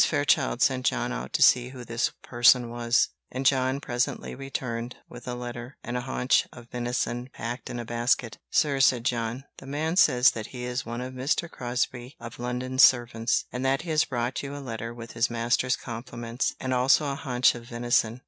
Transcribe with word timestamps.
Fairchild 0.03 0.63
sent 0.63 0.83
John 0.87 1.11
out 1.11 1.31
to 1.33 1.43
see 1.43 1.69
who 1.69 1.85
this 1.85 2.09
person 2.23 2.71
was; 2.71 3.09
and 3.31 3.45
John 3.45 3.79
presently 3.79 4.33
returned 4.33 4.95
with 5.07 5.27
a 5.27 5.35
letter, 5.35 5.77
and 5.83 5.95
a 5.95 6.01
haunch 6.01 6.47
of 6.51 6.69
venison 6.71 7.29
packed 7.35 7.69
in 7.69 7.79
a 7.79 7.85
basket. 7.85 8.39
"Sir," 8.49 8.79
said 8.79 9.03
John, 9.05 9.43
"the 9.59 9.67
man 9.67 9.95
says 9.97 10.31
that 10.31 10.47
he 10.47 10.63
is 10.63 10.87
one 10.87 11.01
of 11.01 11.13
Mr. 11.13 11.47
Crosbie 11.47 12.15
of 12.19 12.39
London's 12.39 12.81
servants; 12.81 13.45
and 13.51 13.63
that 13.63 13.83
he 13.83 13.91
has 13.91 14.03
brought 14.05 14.41
you 14.41 14.55
a 14.55 14.57
letter 14.57 14.91
with 14.91 15.11
his 15.11 15.29
master's 15.29 15.75
compliments, 15.75 16.55
and 16.59 16.73
also 16.73 17.11
a 17.11 17.13
haunch 17.13 17.53
of 17.53 17.65
venison." 17.65 18.19